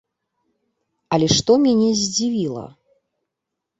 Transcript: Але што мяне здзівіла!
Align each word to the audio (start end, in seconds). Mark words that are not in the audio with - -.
Але 1.17 1.27
што 1.37 1.59
мяне 1.67 1.89
здзівіла! 2.03 2.65